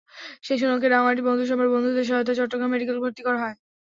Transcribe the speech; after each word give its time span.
সেই 0.43 0.57
সুমনাকে 0.59 0.87
রাঙামাটি 0.87 1.21
বন্ধুসভার 1.27 1.67
বন্ধুদের 1.73 2.07
সহায়তায় 2.09 2.37
চট্টগ্রাম 2.39 2.69
মেডিকেলে 2.71 3.03
ভর্তি 3.03 3.21
করা 3.23 3.39
হয়। 3.43 3.55